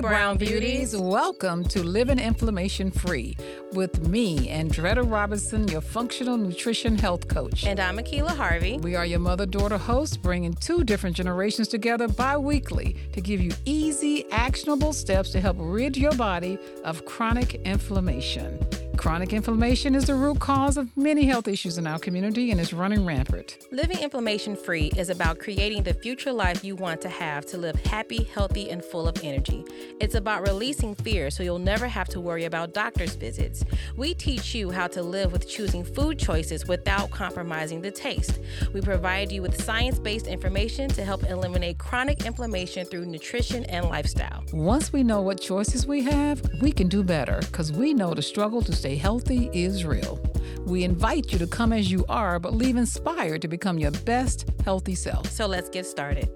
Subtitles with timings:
[0.00, 0.96] Hey, Brown Beauties.
[0.96, 3.36] Welcome to Living Inflammation Free
[3.74, 7.66] with me, Andretta Robinson, your functional nutrition health coach.
[7.66, 8.78] And I'm Akila Harvey.
[8.78, 13.42] We are your mother daughter hosts, bringing two different generations together bi weekly to give
[13.42, 18.58] you easy, actionable steps to help rid your body of chronic inflammation.
[19.00, 22.74] Chronic inflammation is the root cause of many health issues in our community and is
[22.74, 23.56] running rampant.
[23.72, 27.76] Living inflammation free is about creating the future life you want to have to live
[27.86, 29.64] happy, healthy, and full of energy.
[30.02, 33.64] It's about releasing fear so you'll never have to worry about doctor's visits.
[33.96, 38.38] We teach you how to live with choosing food choices without compromising the taste.
[38.74, 43.86] We provide you with science based information to help eliminate chronic inflammation through nutrition and
[43.86, 44.44] lifestyle.
[44.52, 48.20] Once we know what choices we have, we can do better because we know the
[48.20, 50.18] struggle to stay stay healthy is real.
[50.66, 54.50] We invite you to come as you are, but leave inspired to become your best
[54.64, 55.30] healthy self.
[55.30, 56.28] So let's get started.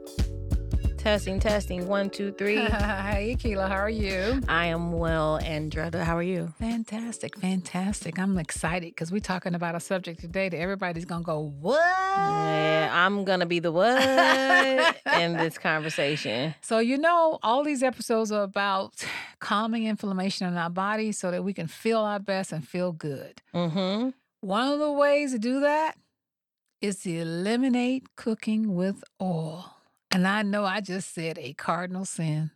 [1.04, 1.86] Testing, testing.
[1.86, 2.56] One, two, three.
[3.14, 4.40] Hey, Keela, how are you?
[4.48, 5.38] I am well.
[5.38, 6.54] Andretta, how are you?
[6.58, 8.18] Fantastic, fantastic.
[8.18, 11.78] I'm excited because we're talking about a subject today that everybody's going to go, What?
[11.78, 14.00] Yeah, I'm going to be the what
[15.20, 16.54] in this conversation.
[16.62, 19.04] So, you know, all these episodes are about
[19.40, 23.42] calming inflammation in our body so that we can feel our best and feel good.
[23.54, 24.08] Mm-hmm.
[24.40, 25.98] One of the ways to do that
[26.80, 29.73] is to eliminate cooking with oil.
[30.14, 32.52] And I know I just said a cardinal sin.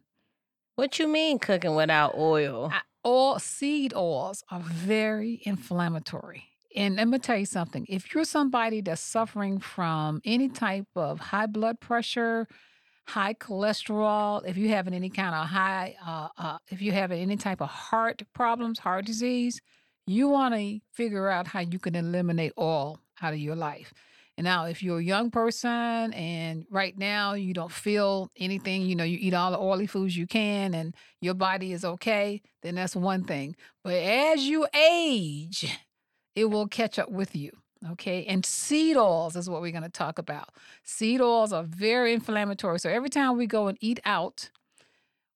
[0.77, 2.71] What you mean cooking without oil?
[2.73, 6.45] I, oil seed oils are very inflammatory.
[6.77, 7.85] And let me tell you something.
[7.89, 12.47] If you're somebody that's suffering from any type of high blood pressure,
[13.09, 17.37] high cholesterol, if you have any kind of high, uh, uh, if you have any
[17.37, 19.61] type of heart problems, heart disease,
[20.07, 23.93] you want to figure out how you can eliminate oil out of your life.
[24.39, 28.95] And now, if you're a young person and right now you don't feel anything, you
[28.95, 32.77] know, you eat all the oily foods you can and your body is okay, then
[32.77, 33.57] that's one thing.
[33.83, 35.77] But as you age,
[36.37, 37.51] it will catch up with you.
[37.91, 38.27] Okay.
[38.27, 40.51] And seed oils is what we're going to talk about.
[40.85, 42.79] Seed oils are very inflammatory.
[42.79, 44.51] So every time we go and eat out,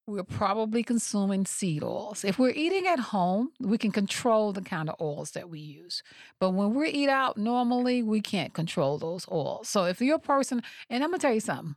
[0.07, 2.25] we're probably consuming seed oils.
[2.25, 6.03] If we're eating at home, we can control the kind of oils that we use.
[6.41, 9.69] But when we eat out normally, we can't control those oils.
[9.69, 11.77] So if you're a person, and I'm gonna tell you something,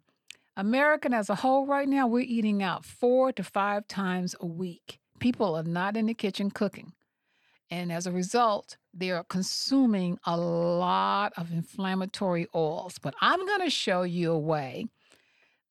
[0.58, 5.00] American as a whole right now, we're eating out four to five times a week.
[5.20, 6.94] People are not in the kitchen cooking.
[7.70, 13.00] And as a result, they are consuming a lot of inflammatory oils.
[13.02, 14.86] But I'm going to show you a way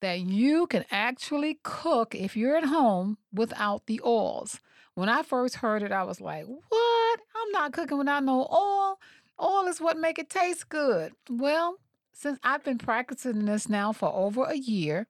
[0.05, 4.61] that you can actually cook if you're at home without the oils.
[4.95, 7.21] When I first heard it, I was like, "What?
[7.35, 9.01] I'm not cooking without no oil.
[9.41, 11.79] Oil is what make it taste good." Well,
[12.13, 15.07] since I've been practicing this now for over a year,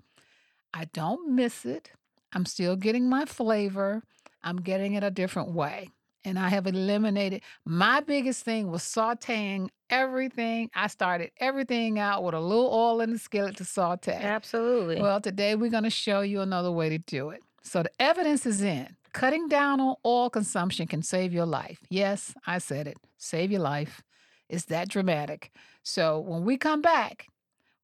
[0.73, 1.91] I don't miss it.
[2.33, 4.05] I'm still getting my flavor.
[4.45, 5.91] I'm getting it a different way
[6.25, 7.43] and I have eliminated.
[7.65, 10.71] My biggest thing was sauteing everything.
[10.75, 14.13] I started everything out with a little oil in the skillet to saute.
[14.13, 15.01] Absolutely.
[15.01, 17.43] Well, today we're going to show you another way to do it.
[17.63, 18.97] So the evidence is in.
[19.13, 21.79] Cutting down on oil consumption can save your life.
[21.89, 22.97] Yes, I said it.
[23.17, 24.03] Save your life.
[24.49, 25.51] It's that dramatic.
[25.85, 27.29] So when we come back,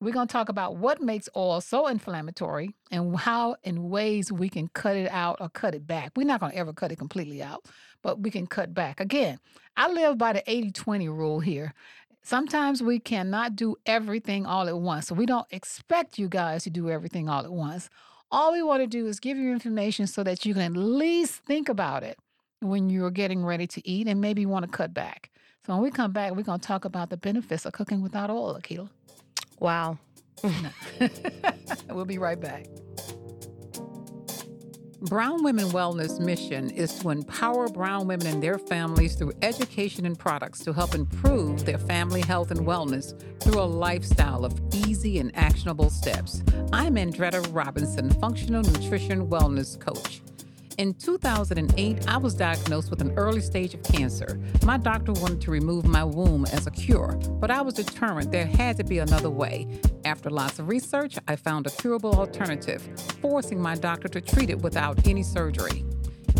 [0.01, 4.49] we're going to talk about what makes oil so inflammatory and how, in ways, we
[4.49, 6.13] can cut it out or cut it back.
[6.17, 7.67] We're not going to ever cut it completely out,
[8.03, 8.99] but we can cut back.
[8.99, 9.39] Again,
[9.77, 11.75] I live by the 80 20 rule here.
[12.23, 15.07] Sometimes we cannot do everything all at once.
[15.07, 17.89] So we don't expect you guys to do everything all at once.
[18.31, 21.43] All we want to do is give you information so that you can at least
[21.45, 22.19] think about it
[22.61, 25.31] when you're getting ready to eat and maybe want to cut back.
[25.67, 28.31] So when we come back, we're going to talk about the benefits of cooking without
[28.31, 28.89] oil, Akila.
[29.61, 29.99] Wow.
[31.91, 32.67] we'll be right back.
[35.03, 40.19] Brown Women Wellness mission is to empower brown women and their families through education and
[40.19, 45.35] products to help improve their family health and wellness through a lifestyle of easy and
[45.35, 46.43] actionable steps.
[46.71, 50.21] I'm Andretta Robinson, functional nutrition wellness coach.
[50.81, 54.41] In 2008, I was diagnosed with an early stage of cancer.
[54.65, 58.47] My doctor wanted to remove my womb as a cure, but I was determined there
[58.47, 59.69] had to be another way.
[60.07, 62.81] After lots of research, I found a curable alternative,
[63.21, 65.85] forcing my doctor to treat it without any surgery.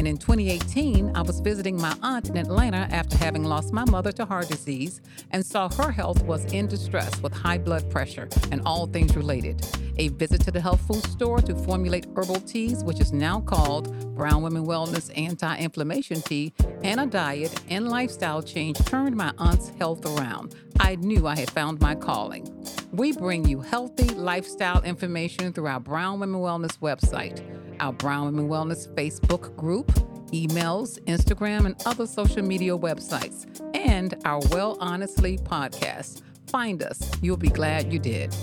[0.01, 4.11] And in 2018, I was visiting my aunt in Atlanta after having lost my mother
[4.13, 8.63] to heart disease and saw her health was in distress with high blood pressure and
[8.65, 9.63] all things related.
[9.99, 14.15] A visit to the health food store to formulate herbal teas, which is now called
[14.17, 19.69] Brown Women Wellness Anti Inflammation Tea, and a diet and lifestyle change turned my aunt's
[19.79, 20.55] health around.
[20.79, 22.49] I knew I had found my calling.
[22.93, 27.41] We bring you healthy lifestyle information through our Brown Women Wellness website
[27.79, 29.87] our Brown Women Wellness Facebook group,
[30.33, 36.23] emails, Instagram, and other social media websites, and our Well Honestly podcast.
[36.49, 37.01] Find us.
[37.23, 38.35] You'll be glad you did.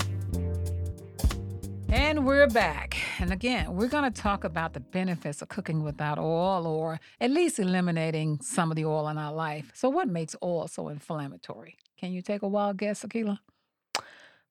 [1.89, 2.97] And we're back.
[3.19, 7.29] And again, we're going to talk about the benefits of cooking without oil or at
[7.29, 9.71] least eliminating some of the oil in our life.
[9.73, 11.77] So, what makes oil so inflammatory?
[11.97, 13.39] Can you take a wild guess, Akila?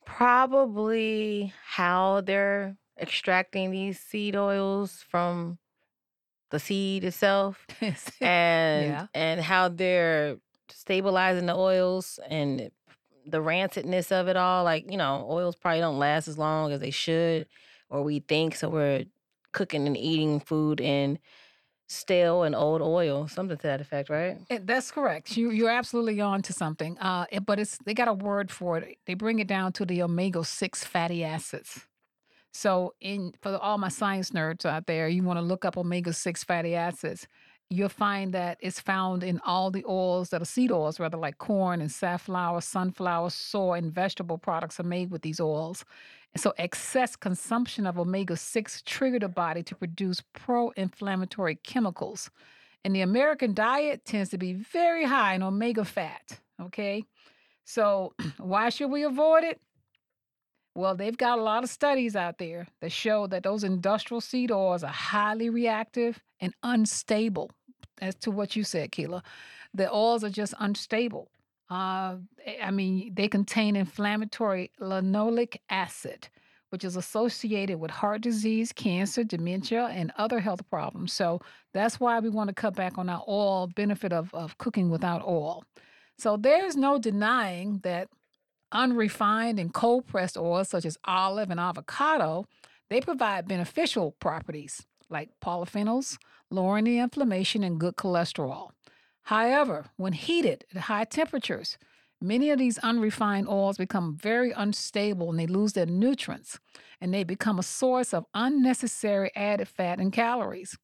[0.06, 5.58] Probably how they're extracting these seed oils from
[6.50, 7.66] the seed itself
[8.20, 9.06] and yeah.
[9.14, 10.38] and how they're
[10.70, 12.70] stabilizing the oils and
[13.26, 14.64] the rancidness of it all.
[14.64, 17.46] Like, you know, oils probably don't last as long as they should
[17.90, 18.54] or we think.
[18.54, 19.04] So we're
[19.52, 21.18] cooking and eating food in
[21.88, 24.38] stale and old oil, something to that effect, right?
[24.50, 25.36] Eh, That's correct.
[25.36, 26.98] You you're absolutely on to something.
[26.98, 28.98] Uh, it- but it's they got a word for it.
[29.06, 31.86] They bring it down to the omega six fatty acids.
[32.52, 35.76] So, in for the, all my science nerds out there, you want to look up
[35.76, 37.26] omega six fatty acids.
[37.68, 41.38] You'll find that it's found in all the oils that are seed oils, rather like
[41.38, 45.84] corn and safflower, sunflower, soy, and vegetable products are made with these oils.
[46.36, 52.30] So, excess consumption of omega six trigger the body to produce pro-inflammatory chemicals.
[52.84, 56.40] And the American diet tends to be very high in omega fat.
[56.60, 57.04] Okay.
[57.64, 59.60] So, why should we avoid it?
[60.74, 64.52] Well, they've got a lot of studies out there that show that those industrial seed
[64.52, 67.50] oils are highly reactive and unstable.
[68.02, 69.22] As to what you said, Keela,
[69.72, 71.30] the oils are just unstable.
[71.68, 76.28] Uh, eh, I mean, they contain inflammatory linoleic acid,
[76.70, 81.12] which is associated with heart disease, cancer, dementia, and other health problems.
[81.12, 81.40] So
[81.74, 85.26] that's why we want to cut back on our oil benefit of, of cooking without
[85.26, 85.64] oil.
[86.18, 88.08] So there's no denying that
[88.72, 92.46] unrefined and cold pressed oils such as olive and avocado,
[92.88, 96.18] they provide beneficial properties like polyphenols,
[96.50, 98.70] lowering the inflammation and good cholesterol.
[99.26, 101.78] However, when heated at high temperatures,
[102.20, 106.60] many of these unrefined oils become very unstable and they lose their nutrients
[107.00, 110.78] and they become a source of unnecessary added fat and calories.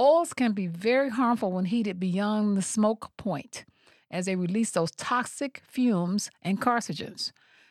[0.00, 3.64] Oils can be very harmful when heated beyond the smoke point
[4.10, 7.30] as they release those toxic fumes and carcinogens.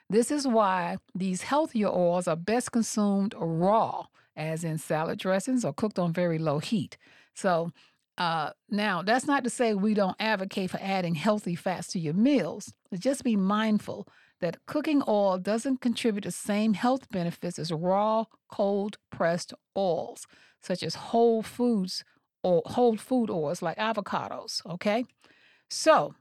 [0.10, 5.74] This is why these healthier oils are best consumed raw, as in salad dressings or
[5.74, 6.98] cooked on very low heat.
[7.34, 7.74] So,
[8.18, 12.14] uh, now that's not to say we don't advocate for adding healthy fats to your
[12.14, 12.74] meals.
[12.94, 14.08] Just be mindful
[14.42, 20.28] that cooking oil doesn't contribute the same health benefits as raw, cold pressed oils,
[20.62, 22.04] such as whole foods
[22.44, 24.62] or whole food oils like avocados.
[24.66, 25.06] Okay,
[25.70, 26.16] so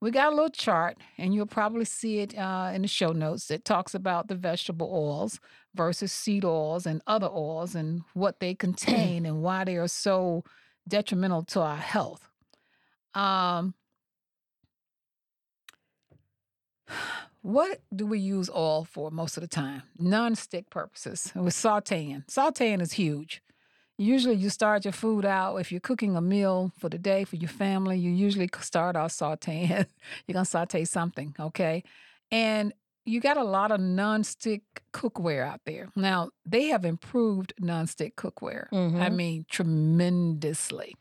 [0.00, 3.46] we got a little chart, and you'll probably see it uh, in the show notes
[3.46, 5.38] that talks about the vegetable oils
[5.74, 10.42] versus seed oils and other oils and what they contain and why they are so
[10.86, 12.28] detrimental to our health.
[13.14, 13.74] Um,
[17.42, 19.82] what do we use oil for most of the time?
[19.98, 21.32] Non-stick purposes.
[21.34, 22.26] With sauteing.
[22.26, 23.42] Sauteing is huge.
[23.98, 27.36] Usually, you start your food out if you're cooking a meal for the day for
[27.36, 27.98] your family.
[27.98, 29.68] You usually start out sauteing.
[30.26, 31.84] you're gonna saute something, okay?
[32.30, 32.72] And
[33.04, 35.88] you got a lot of non-stick cookware out there.
[35.96, 38.68] Now they have improved non-stick cookware.
[38.98, 39.16] I Mm-hmm.
[39.16, 40.94] mean, tremendously.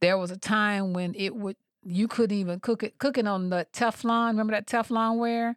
[0.00, 3.66] There was a time when it would you couldn't even cook it cooking on the
[3.72, 4.28] Teflon.
[4.30, 5.56] Remember that Teflon ware?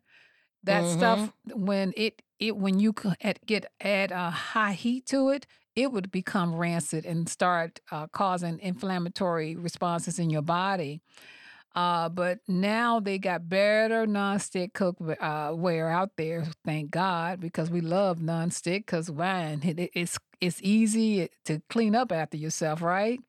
[0.64, 1.26] That Mm-hmm.
[1.26, 2.94] stuff when it it when you
[3.46, 8.60] get add a high heat to it, it would become rancid and start uh, causing
[8.60, 11.02] inflammatory responses in your body.
[11.76, 16.46] Uh, but now they got better nonstick cookware uh, out there.
[16.66, 18.82] Thank God, because we love nonstick.
[18.86, 23.20] Because man, it, it- it's it's easy to clean up after yourself, right?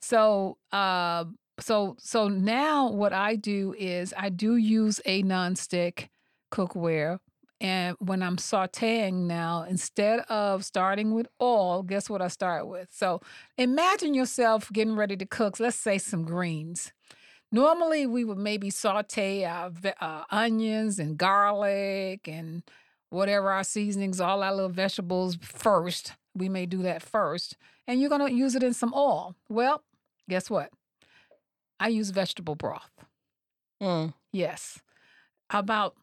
[0.00, 1.24] So, uh,
[1.60, 6.08] so so now what I do is I do use a nonstick
[6.52, 7.18] cookware,
[7.60, 12.88] and when I'm sautéing now, instead of starting with oil, guess what I start with?
[12.90, 13.20] So
[13.56, 15.60] imagine yourself getting ready to cook.
[15.60, 16.92] Let's say some greens.
[17.52, 22.62] Normally, we would maybe saute our ve- uh, onions and garlic and
[23.10, 26.14] whatever our seasonings, all our little vegetables first.
[26.34, 29.36] We may do that first, and you're gonna use it in some oil.
[29.50, 29.82] Well,
[30.30, 30.70] guess what?
[31.78, 32.90] I use vegetable broth.
[33.82, 34.14] Mm.
[34.32, 34.80] Yes,
[35.50, 35.94] about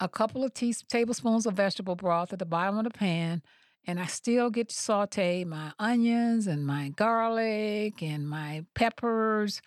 [0.00, 3.42] a couple of tea- tablespoons of vegetable broth at the bottom of the pan,
[3.86, 9.62] and I still get to saute my onions and my garlic and my peppers,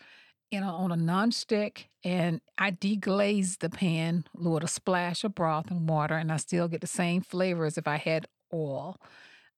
[0.51, 5.69] you know, on a nonstick, and I deglaze the pan with a splash of broth
[5.69, 8.97] and water, and I still get the same flavor as if I had oil.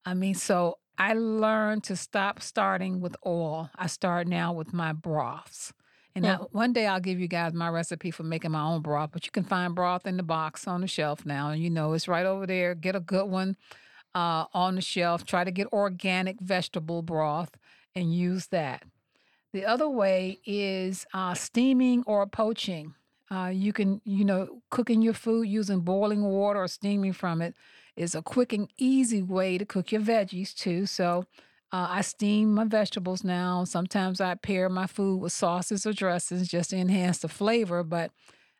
[0.05, 3.69] I mean, so I learned to stop starting with oil.
[3.75, 5.73] I start now with my broths.
[6.13, 6.25] And.
[6.27, 9.25] I, one day I'll give you guys my recipe for making my own broth, but
[9.25, 11.51] you can find broth in the box on the shelf now.
[11.51, 12.75] And you know, it's right over there.
[12.75, 13.55] Get a good one
[14.13, 15.25] uh, on the shelf.
[15.25, 17.51] Try to get organic vegetable broth
[17.95, 18.83] and use that.
[19.53, 22.95] The other way is uh, steaming or poaching.
[23.29, 27.55] Uh, you can, you know, cooking your food using boiling water or steaming from it
[27.95, 30.85] is a quick and easy way to cook your veggies too.
[30.85, 31.25] So
[31.71, 33.63] uh, I steam my vegetables now.
[33.63, 37.83] Sometimes I pair my food with sauces or dressings just to enhance the flavor.
[37.83, 38.11] But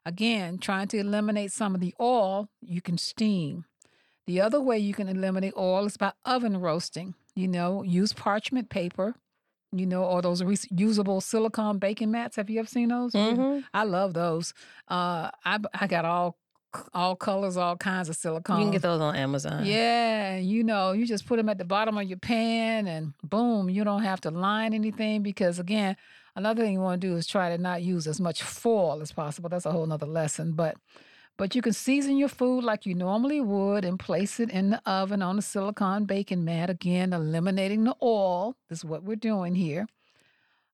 [0.06, 3.66] again, trying to eliminate some of the oil, you can steam.
[4.28, 7.16] The other way you can eliminate oil is by oven roasting.
[7.36, 9.16] You know, use parchment paper,
[9.72, 12.36] you know, or those reusable silicone baking mats.
[12.36, 13.14] Have you ever seen those?
[13.14, 13.64] Mhm.
[13.74, 14.54] I love those.
[14.88, 16.38] Uh, I I got all
[16.94, 18.60] all colors, all kinds of silicone.
[18.60, 19.66] You can get those on Amazon.
[19.66, 23.70] Yeah, you know, you just put them at the bottom of your pan and boom,
[23.70, 25.98] you don't have to line anything because again,
[26.36, 29.12] another thing you want to do is try to not use as much foil as
[29.12, 29.50] possible.
[29.50, 30.54] That's a whole nother lesson.
[30.54, 30.78] But
[31.42, 34.82] but you can season your food like you normally would and place it in the
[34.86, 36.70] oven on a silicone baking mat.
[36.70, 38.56] Again, eliminating the oil.
[38.70, 39.88] This is what we're doing here.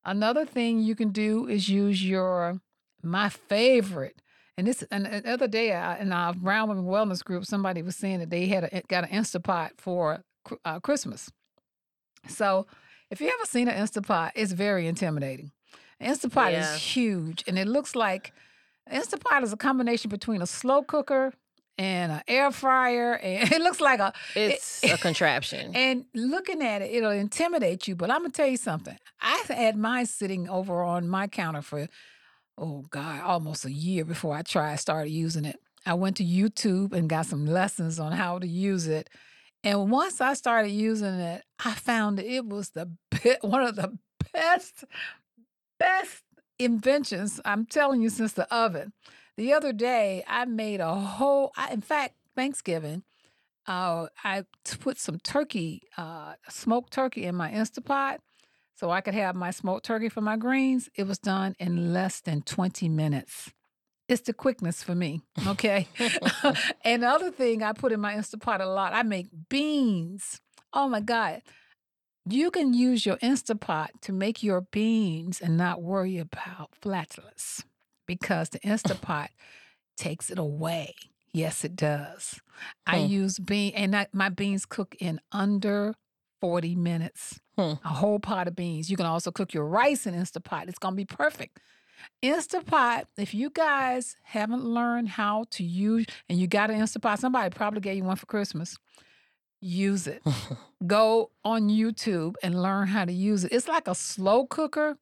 [0.03, 2.59] Another thing you can do is use your
[3.01, 4.21] my favorite.
[4.57, 7.95] And this and the other day I, in our Brown Women Wellness group, somebody was
[7.95, 10.25] saying that they had a, got an Instapot for
[10.65, 11.31] uh, Christmas.
[12.27, 12.67] So
[13.09, 15.53] if you ever seen an Instapot, it's very intimidating.
[16.01, 16.75] Instapot Yeah.
[16.75, 18.33] is huge, and it looks like
[18.91, 21.33] Instapot is a combination between a slow cooker
[21.77, 25.71] and an air fryer, and it looks like a It's a contraption.
[25.75, 27.95] and looking at it, it'll intimidate you.
[27.95, 28.97] But I'm gonna tell you something.
[29.21, 31.87] I had mine sitting over on my counter for,
[32.57, 35.59] oh God, almost a year before I tried started using it.
[35.85, 39.09] I went to YouTube and got some lessons on how to use it.
[39.63, 43.97] And once I started using it, I found it was the be- one of the
[44.33, 44.83] best,
[45.79, 46.23] best
[46.59, 47.39] inventions.
[47.45, 48.93] I'm telling you, since the oven.
[49.37, 51.51] The other day, I made a whole.
[51.55, 53.03] I, in fact, Thanksgiving,
[53.67, 54.45] uh, I
[54.79, 58.17] put some turkey, uh, smoked turkey in my Instapot
[58.75, 60.89] so I could have my smoked turkey for my greens.
[60.95, 63.51] It was done in less than 20 minutes.
[64.07, 65.87] It's the quickness for me, okay?
[66.85, 70.39] and the other thing I put in my Instapot a lot, I make beans.
[70.71, 71.41] Oh my God.
[72.29, 77.63] You can use your Instapot to make your beans and not worry about flatulence
[78.05, 79.27] because the Instapot
[79.97, 80.93] takes it away.
[81.33, 82.39] Yes, it does.
[82.85, 83.05] I Hmm.
[83.07, 85.93] use bean and I, my beans cook in under
[86.41, 87.39] 40 minutes.
[87.57, 87.73] Hmm.
[87.83, 88.89] A whole pot of beans.
[88.89, 90.67] You can also cook your rice in Instapot.
[90.67, 91.59] It's going to be perfect.
[92.23, 97.49] Instapot, if you guys haven't learned how to use and you got an Instapot, somebody
[97.55, 98.77] probably gave you one for Christmas.
[99.59, 100.21] Use it.
[100.87, 103.51] Go on YouTube and learn how to use it.
[103.51, 104.97] It's like a slow cooker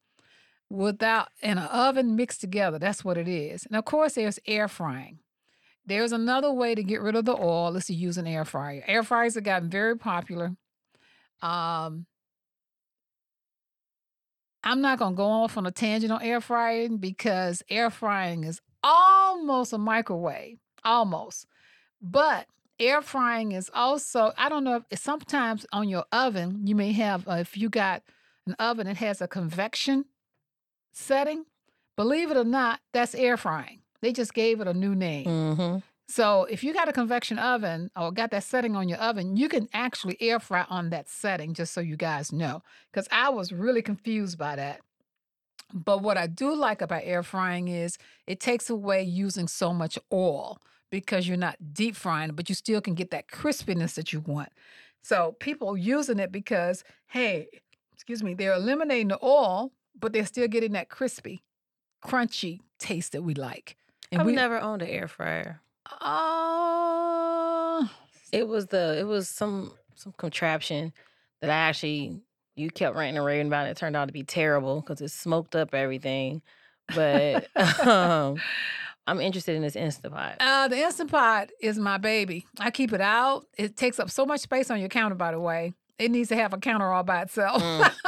[0.70, 2.80] without in an oven mixed together.
[2.80, 3.66] That's what it is.
[3.66, 5.20] And of course, there's air frying.
[5.86, 8.84] There's another way to get rid of the oil is to use an air fryer.
[8.88, 10.56] Air fryers have gotten very popular.
[11.42, 12.08] Um,
[14.64, 18.62] I'm not gonna go off on a tangent on air frying because air frying is
[18.84, 21.46] almost a microwave, almost.
[22.02, 22.48] But
[22.79, 27.27] air frying is also I don't know if sometimes on your oven you may have
[27.27, 28.03] uh, if you got
[28.48, 30.05] an oven that has a convection
[30.91, 31.46] setting.
[31.96, 33.79] Believe it or not, that's air frying.
[34.01, 35.55] They just gave it a new name.
[35.55, 35.77] hmm
[36.08, 39.48] So if you got a convection oven or got that setting on your oven, you
[39.48, 42.62] can actually air fry on that setting, just so you guys know.
[42.91, 44.82] Because I was really confused by that.
[45.74, 49.98] But what I do like about air frying is it takes away using so much
[50.12, 54.20] oil because you're not deep frying, but you still can get that crispiness that you
[54.22, 54.50] want.
[55.01, 57.48] So people using it because, hey,
[57.94, 61.44] excuse me, they're eliminating the oil, but they're still getting that crispy,
[62.04, 63.77] crunchy taste that we like.
[64.12, 65.62] And I've we never owned an air fryer.
[66.01, 67.88] uh,
[68.32, 70.94] It was the it was some some contraption
[71.42, 72.22] that I actually
[72.56, 73.68] you kept ranting and raving about.
[73.68, 76.42] It turned out to be terrible because it smoked up everything.
[76.94, 77.48] But
[77.88, 78.38] um,
[79.08, 80.38] I'm interested in this Instapot.
[80.40, 82.46] Uh, the Instant Pot is my baby.
[82.60, 83.46] I keep it out.
[83.58, 85.74] It takes up so much space on your counter, by the way.
[85.98, 87.62] It needs to have a counter all by itself.
[87.62, 87.92] Mm.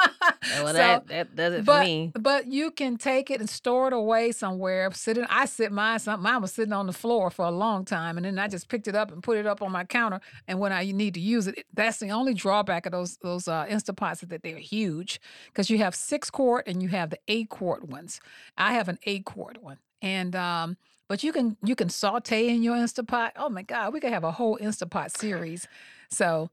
[0.63, 2.11] Well, So, that that does it for but, me.
[2.17, 4.89] But you can take it and store it away somewhere.
[4.93, 5.99] Sitting, I sit mine.
[5.99, 8.69] Some, mine was sitting on the floor for a long time, and then I just
[8.69, 10.21] picked it up and put it up on my counter.
[10.47, 13.65] And when I need to use it, that's the only drawback of those those uh,
[13.65, 17.49] Instapots is that they're huge because you have six quart and you have the eight
[17.49, 18.21] quart ones.
[18.57, 20.77] I have an eight quart one, and um,
[21.07, 23.31] but you can you can saute in your Instapot.
[23.35, 25.67] Oh my God, we could have a whole Instapot series.
[26.09, 26.49] So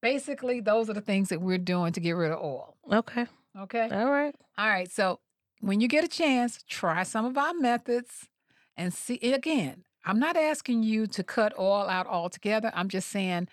[0.00, 2.76] Basically, those are the things that we're doing to get rid of oil.
[2.92, 3.26] Okay.
[3.58, 3.88] Okay.
[3.90, 4.34] All right.
[4.56, 4.90] All right.
[4.90, 5.18] So
[5.60, 8.28] when you get a chance, try some of our methods
[8.76, 9.84] and see again.
[10.04, 12.70] I'm not asking you to cut oil out altogether.
[12.74, 13.48] I'm just saying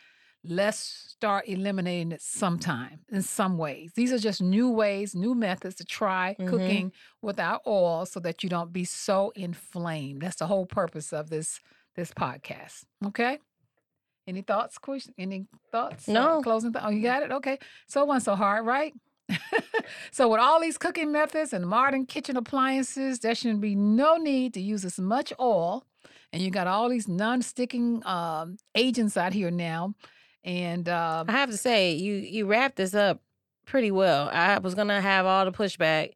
[0.48, 3.92] let's start eliminating it sometime in some ways.
[3.96, 6.48] These are just new ways, new methods to try Mhm.
[6.48, 10.22] cooking without oil so that you don't be so inflamed.
[10.22, 11.60] That's the whole purpose of this
[11.96, 12.84] this podcast.
[13.06, 13.40] Okay?
[14.28, 15.14] Any thoughts, question?
[15.18, 16.10] Any thoughts?
[16.10, 16.42] uh, No.
[16.42, 16.84] closing thought.
[16.86, 17.32] Oh, you got it?
[17.32, 17.58] Okay.
[17.88, 18.94] So it wasn't so hard, right?
[20.12, 24.54] so with all these cooking methods and modern kitchen appliances, there shouldn't be no need
[24.56, 25.86] to use as much oil.
[26.34, 29.94] And you got all these non-sticking um, agents out here now.
[30.46, 33.20] And um, I have to say, you you wrapped this up
[33.66, 34.30] pretty well.
[34.32, 36.14] I was gonna have all the pushback,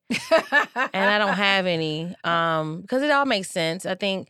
[0.93, 3.85] and I don't have any, um, because it all makes sense.
[3.87, 4.29] I think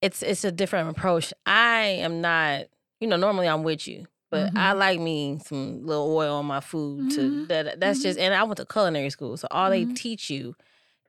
[0.00, 1.32] it's it's a different approach.
[1.44, 2.66] I am not,
[3.00, 6.60] you know, normally I'm with you, but I like me some little oil on my
[6.60, 7.10] food.
[7.10, 7.48] To Mhm.
[7.48, 9.94] that that's just, and I went to culinary school, so all they Mhm.
[9.94, 10.54] teach you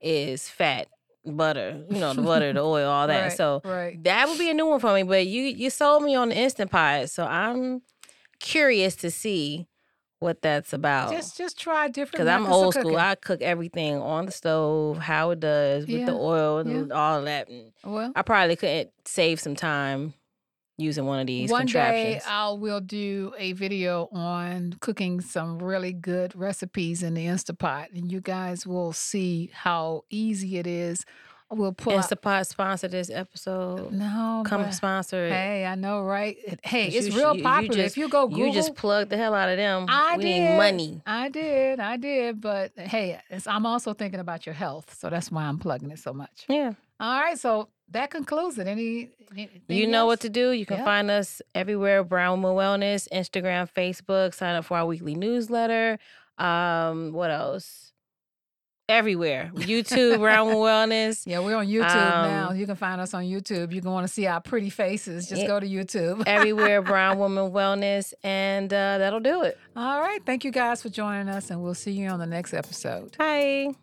[0.01, 0.87] is fat,
[1.23, 3.23] butter, you know, the butter, the oil, all that.
[3.27, 4.03] Right, So right.
[4.05, 5.03] that would be a new one for me.
[5.03, 7.83] But you you sold me on the instant pot, so I'm
[8.39, 9.67] curious to see
[10.19, 11.11] what that's about.
[11.11, 12.11] Just just try different.
[12.13, 12.97] Because I'm old school.
[12.97, 17.49] I cook everything on the stove, how it does, with the oil and all that.
[17.49, 20.13] And well, I probably couldn't save some time
[20.79, 22.23] using one of these one day contraptions.
[22.27, 28.11] I will do a video on cooking some really good recipes in the Instapot, and
[28.11, 31.03] you guys will see how easy it is.
[31.49, 32.03] We'll pull out.
[32.09, 33.93] Instapot sponsor this episode.
[33.93, 35.31] No, Come sponsor it.
[35.31, 36.35] Hey, I know, right?
[36.63, 37.75] Hey, it's you real you- you popular.
[37.83, 39.85] just- if you go Google, You just plug the hell out of them.
[39.87, 40.41] I we did.
[40.51, 41.01] need money.
[41.05, 45.31] I did, I did, but hey, it's, I'm also thinking about your health, so that's
[45.31, 46.43] why I'm plugging it so much.
[46.49, 46.73] Yeah.
[46.99, 48.67] All right, so that concludes it.
[48.67, 49.11] Any,
[49.69, 50.51] You know what to do.
[50.51, 50.85] You can Yeah.
[50.85, 54.33] find us everywhere Brown Woman Wellness, Instagram, Facebook.
[54.33, 55.97] Sign up for our weekly newsletter.
[56.37, 57.86] Um, what else?
[58.89, 59.51] Everywhere.
[59.53, 61.23] YouTube, Brown Woman Wellness.
[61.27, 62.49] Yeah, we're on YouTube now.
[62.51, 63.73] Um, You can find us on YouTube.
[63.73, 65.27] You can want to see our pretty faces.
[65.27, 65.47] Just Yeah.
[65.47, 66.23] go to YouTube.
[66.27, 68.13] Everywhere Brown Woman Wellness.
[68.23, 69.57] And uh, that'll do it.
[69.75, 72.53] All right, thank you guys for joining us, and we'll see you on the next
[72.53, 73.17] episode.
[73.17, 73.73] Bye.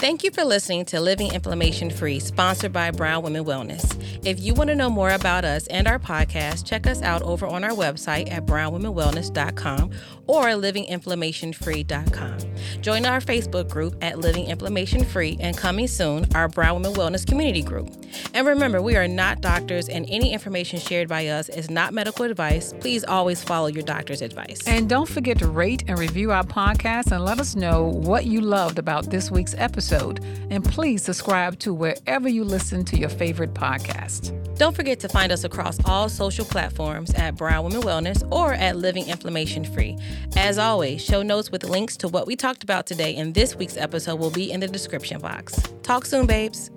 [0.00, 4.02] Thank you for listening to Living Inflammation Free, sponsored by Brown Women Wellness.
[4.24, 7.46] If you want to know more about us and our podcast, check us out over
[7.46, 9.90] on our website at brownwomenwellness.com
[10.26, 12.38] or livinginflammationfree.com.
[12.80, 17.26] Join our Facebook group at Living Inflammation Free and coming soon, our Brown Women Wellness
[17.26, 17.90] community group.
[18.34, 22.24] And remember, we are not doctors and any information shared by us is not medical
[22.24, 22.72] advice.
[22.80, 24.60] Please always follow your doctor's advice.
[24.66, 28.40] And don't forget to rate and review our podcast and let us know what you
[28.40, 30.24] loved about this week's episode.
[30.50, 34.36] And please subscribe to wherever you listen to your favorite podcast.
[34.58, 38.76] Don't forget to find us across all social platforms at Brown Women Wellness or at
[38.76, 39.96] Living Inflammation Free.
[40.36, 43.78] As always, show notes with links to what we talked about today in this week's
[43.78, 45.60] episode will be in the description box.
[45.82, 46.70] Talk soon, babes.